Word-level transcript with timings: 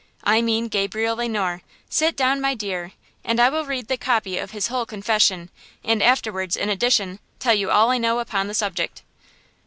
I 0.23 0.41
mean 0.41 0.67
Gabriel 0.67 1.15
Le 1.15 1.29
Noir. 1.29 1.61
Sit 1.87 2.15
down, 2.15 2.41
my 2.41 2.55
dear; 2.55 2.93
and 3.23 3.39
I 3.39 3.49
will 3.51 3.67
read 3.67 3.87
the 3.87 3.99
copy 3.99 4.39
of 4.39 4.49
his 4.49 4.65
whole 4.65 4.83
confession, 4.87 5.51
and 5.83 6.01
afterwards, 6.01 6.57
in 6.57 6.69
addition, 6.69 7.19
tell 7.37 7.53
you 7.53 7.69
all 7.69 7.91
I 7.91 7.99
know 7.99 8.17
upon 8.17 8.47
the 8.47 8.55
subject!" 8.55 9.03